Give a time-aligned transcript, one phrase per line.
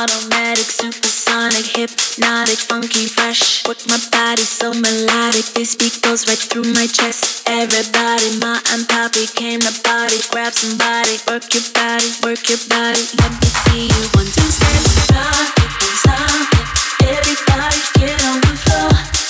[0.00, 3.68] Automatic, supersonic, hypnotic, funky, fresh.
[3.68, 5.44] Work my body so melodic.
[5.52, 7.44] This beat goes right through my chest.
[7.46, 10.16] Everybody, my and poppy came to body.
[10.30, 13.04] Grab somebody, work your body, work your body.
[13.20, 16.66] Let me see you one, two, step, it, it.
[17.04, 19.29] Everybody, get on the floor.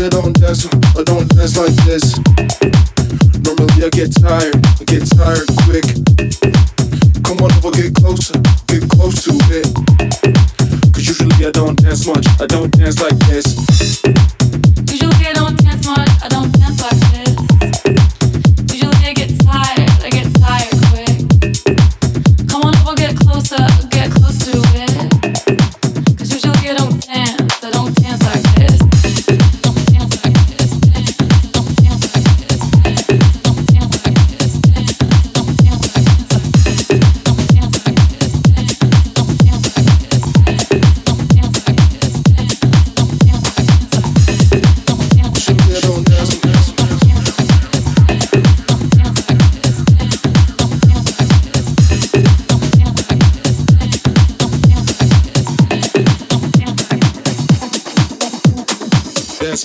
[0.00, 0.66] you don't dance,
[0.96, 2.16] I don't dance like this.
[3.44, 5.84] Normally I get tired, I get tired quick.
[7.22, 9.68] Come on over, get closer, get close to it.
[10.94, 14.02] Cause usually I don't dance much, I don't dance like this.
[14.88, 16.19] Usually I don't dance much.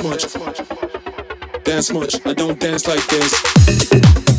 [0.01, 1.63] dance much.
[1.63, 2.25] Dance much.
[2.25, 4.34] I don't dance like this.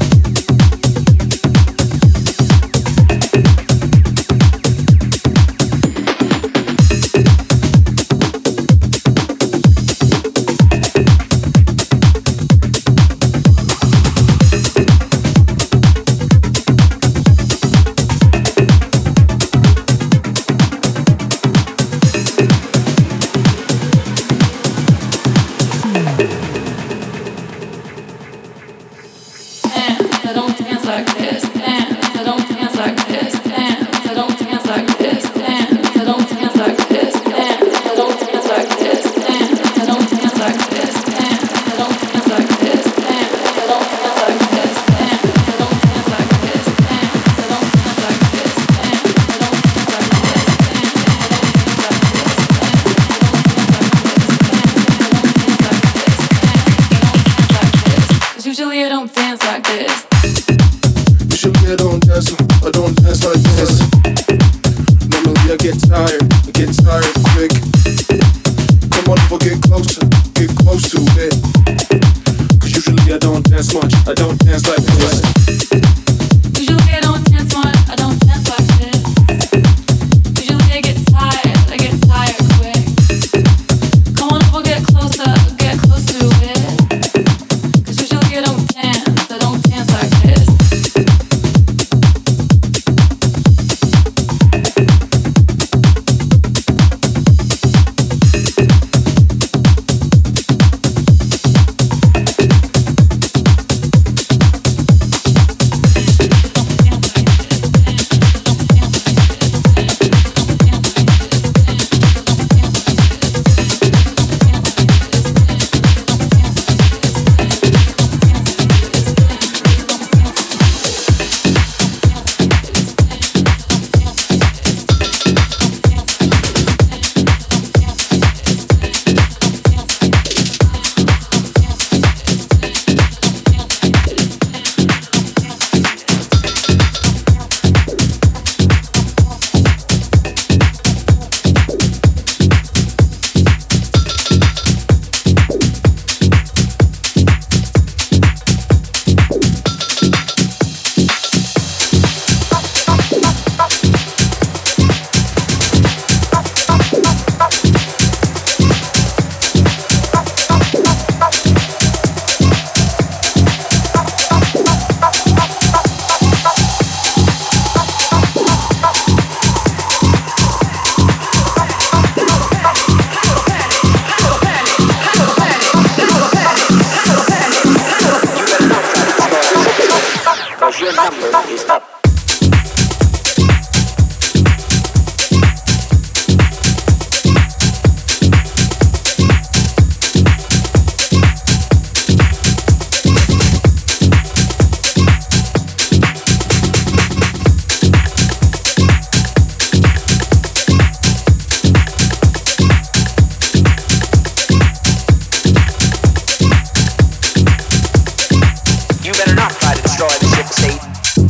[181.44, 181.95] stop.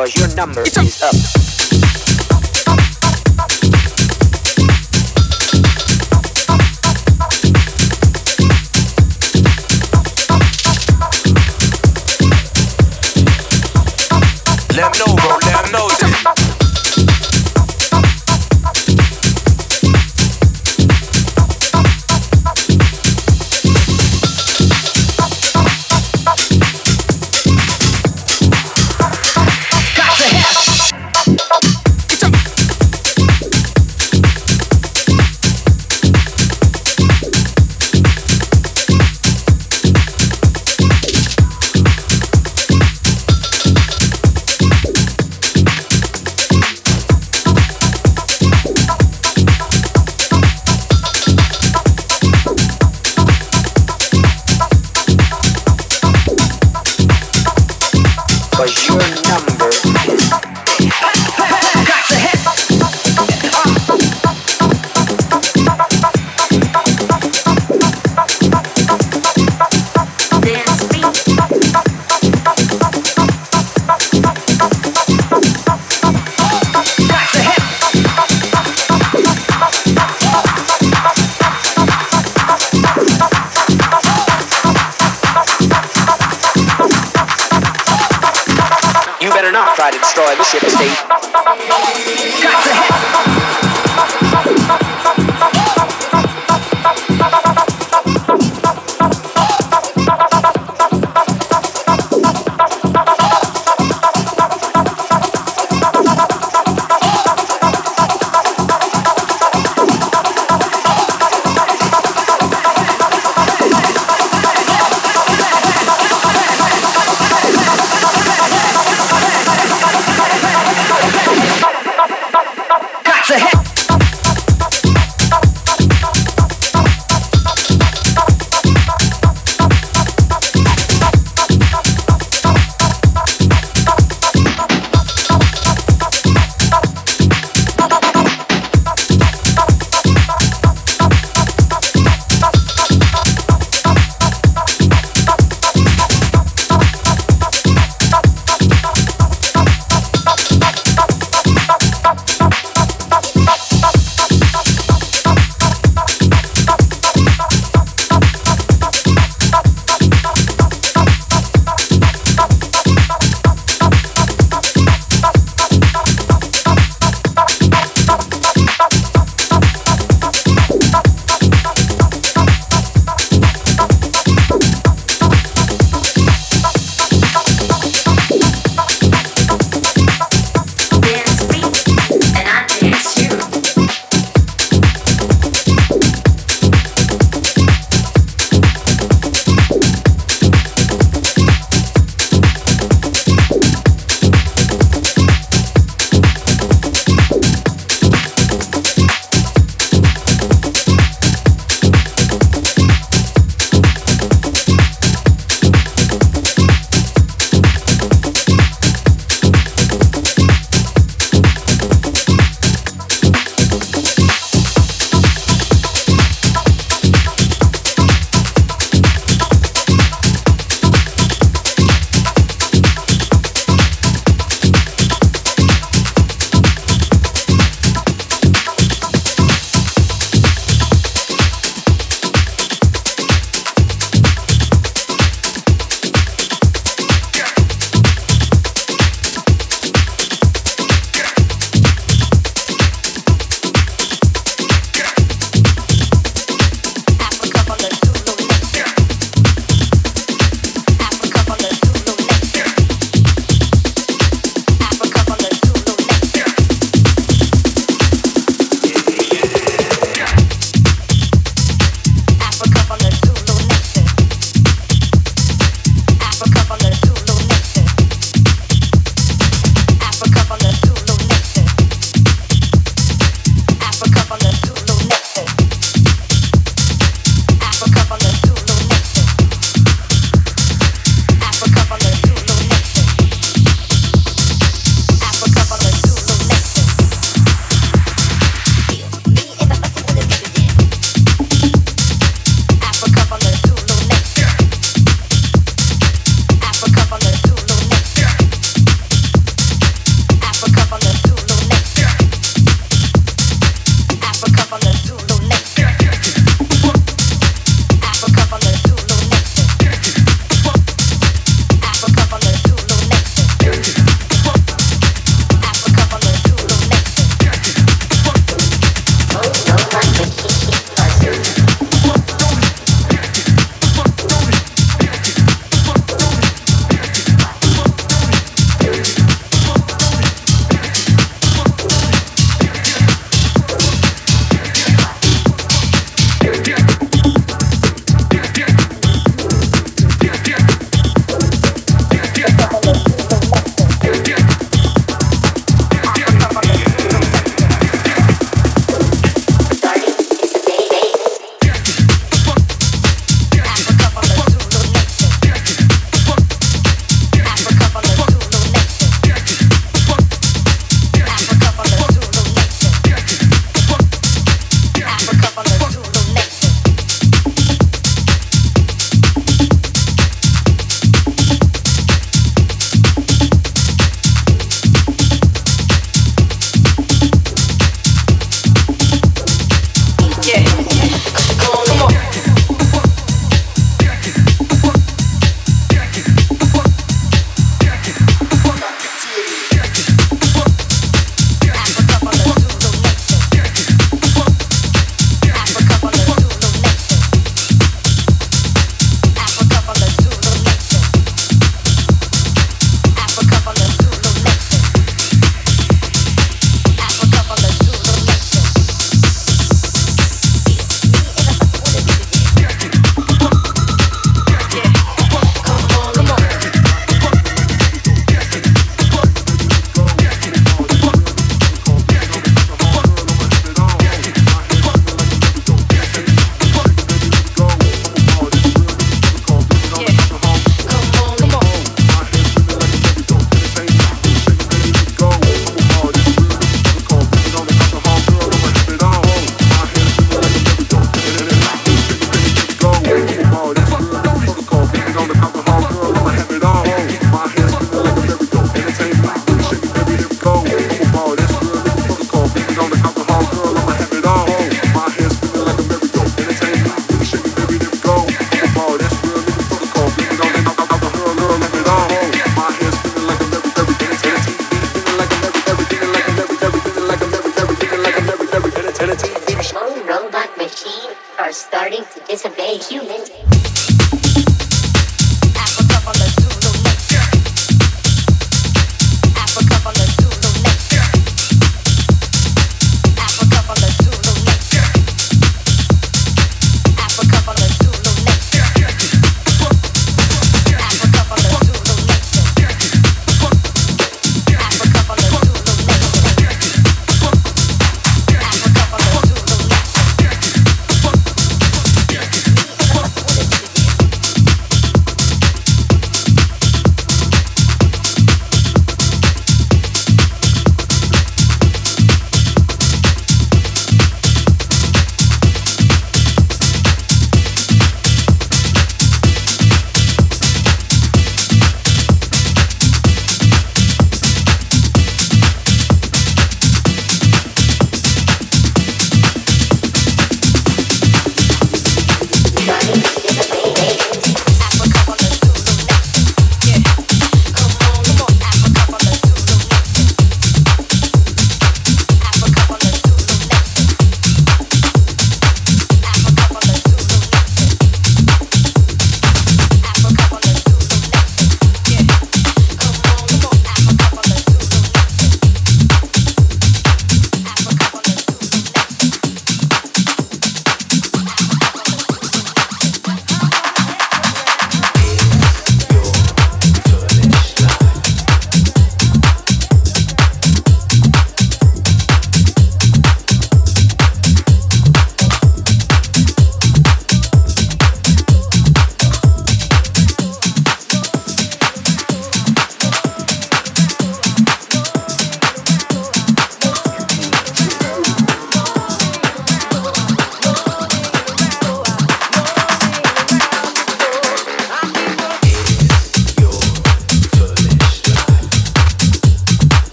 [0.00, 1.39] Cause your number is up.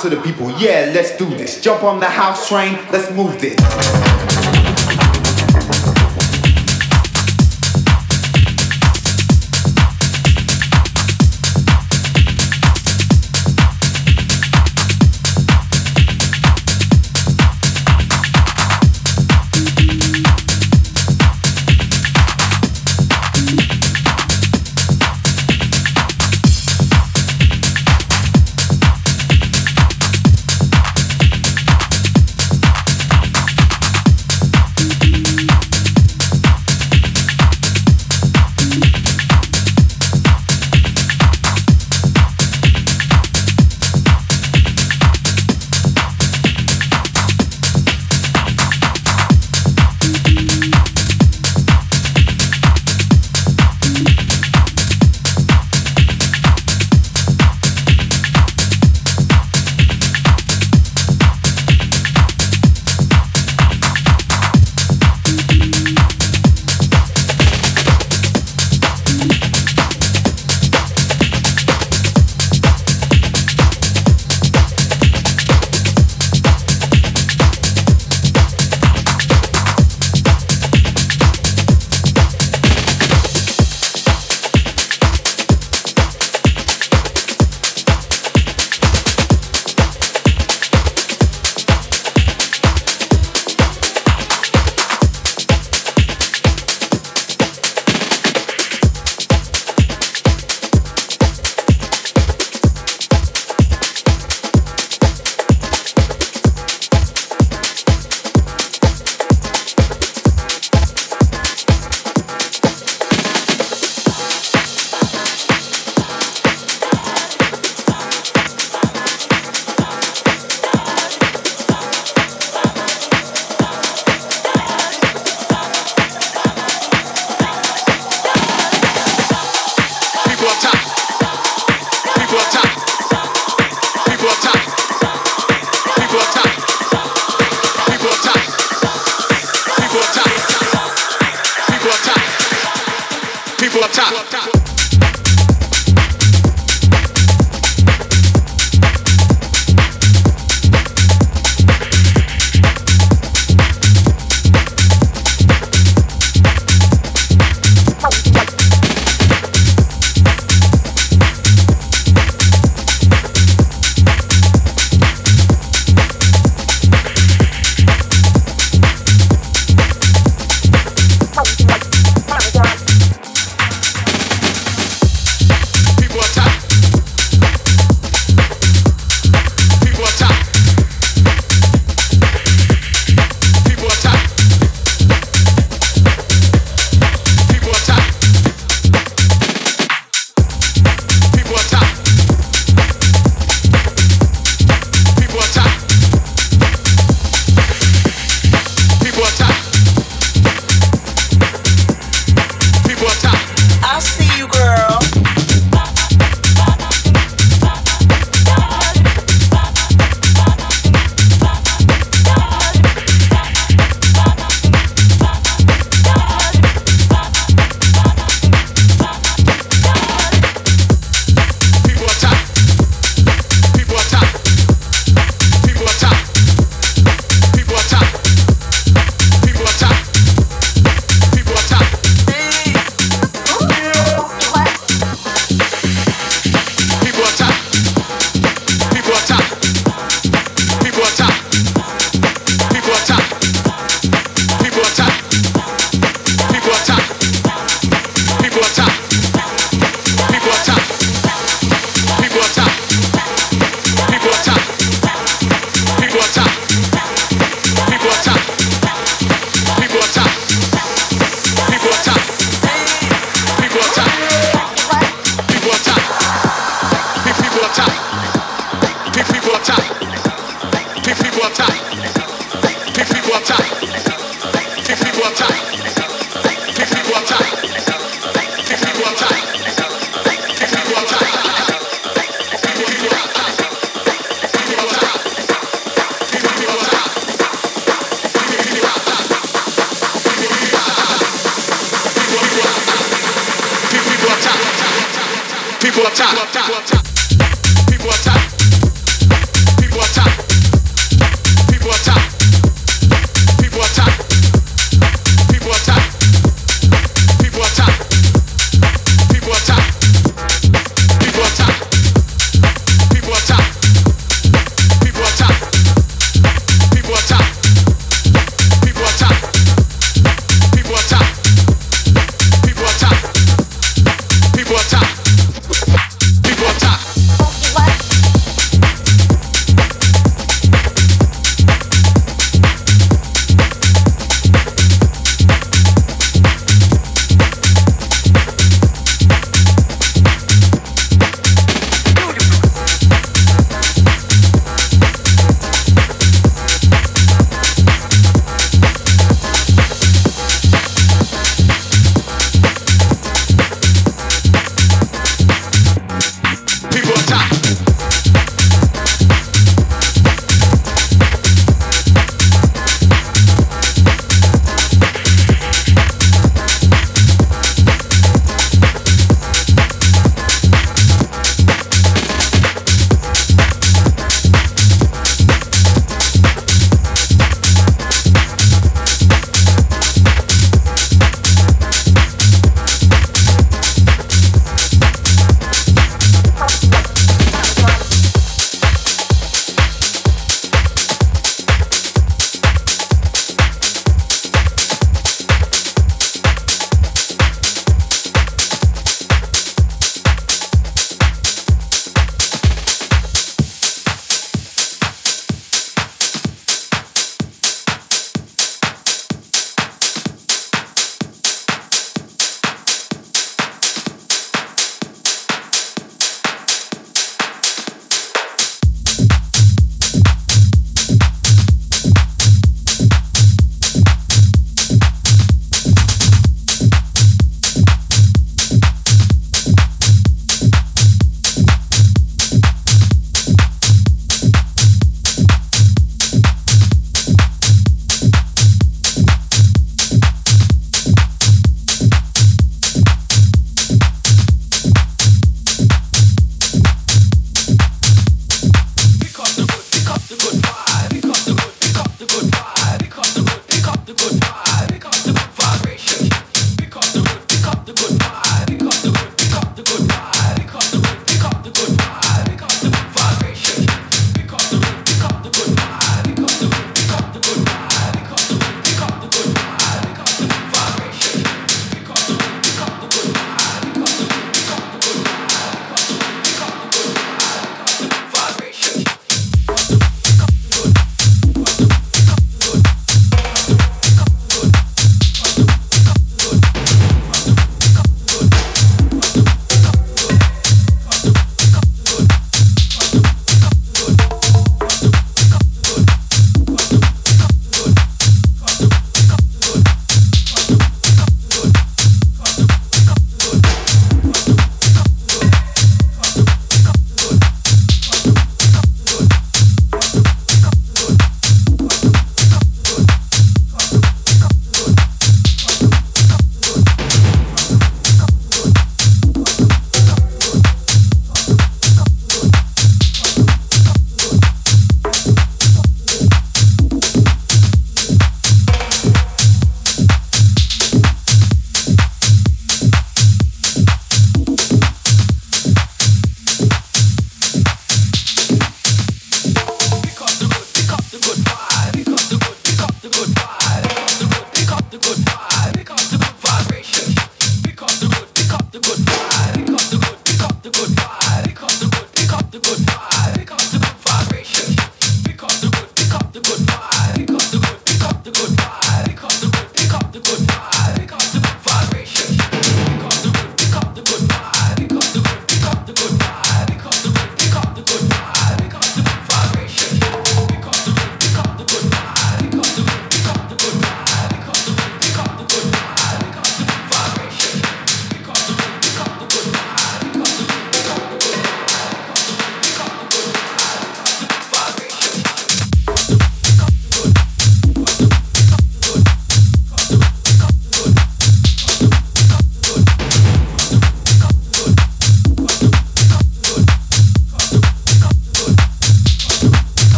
[0.00, 1.60] to the people, yeah, let's do this.
[1.60, 4.29] Jump on the house train, let's move this.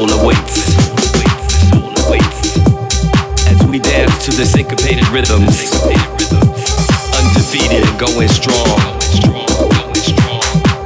[0.00, 0.76] soul awaits.
[3.46, 5.72] As we dance to the syncopated rhythms,
[7.18, 8.80] undefeated going strong.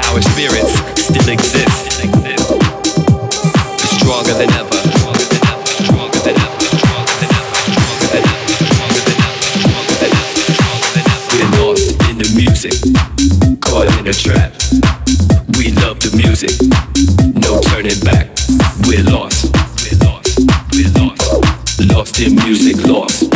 [0.06, 1.92] Our spirits still exist,
[3.98, 4.80] stronger than ever.
[11.30, 12.74] We're lost in the music,
[13.60, 14.52] caught in a trap.
[15.58, 16.54] We love the music,
[17.34, 18.33] no turning back.
[22.14, 23.33] Positive music lost.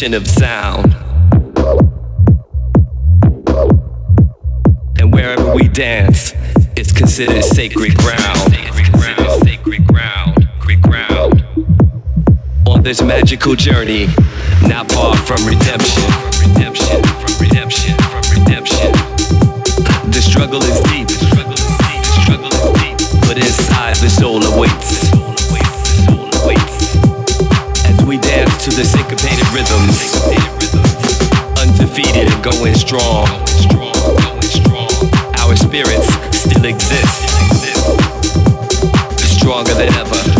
[0.00, 0.94] definition of sound.
[4.98, 6.32] And wherever we dance,
[6.74, 8.54] it's considered sacred ground.
[12.66, 14.06] On this magical journey,
[14.62, 16.02] not far from redemption.
[16.48, 18.92] Redemption, from redemption, from redemption.
[20.10, 21.08] The struggle is deep,
[23.26, 25.29] but inside the soul awaits.
[28.70, 30.14] to the syncopated rhythms.
[31.60, 33.26] Undefeated and going strong.
[35.38, 36.06] Our spirits
[36.36, 37.28] still exist.
[39.18, 40.39] Stronger than ever.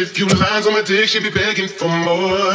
[0.00, 2.47] If few lines on my dick, she be begging for more.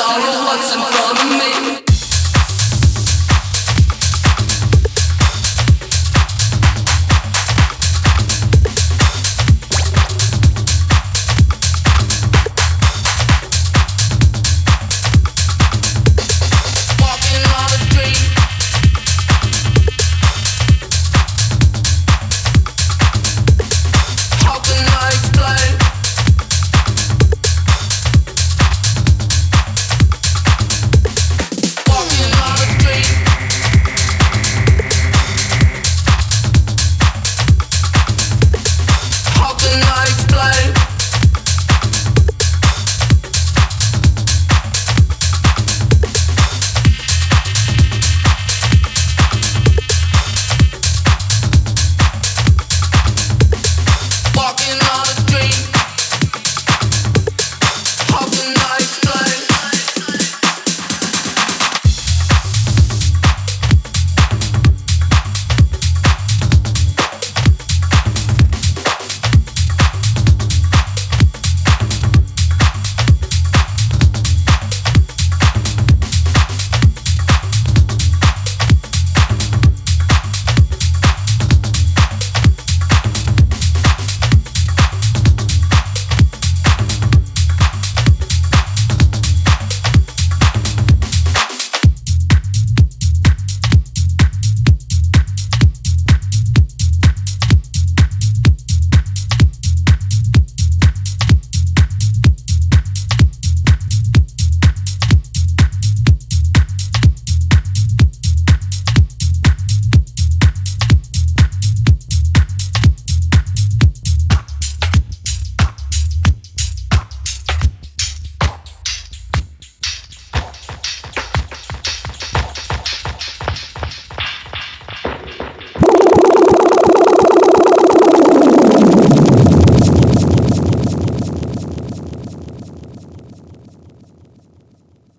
[0.00, 0.33] All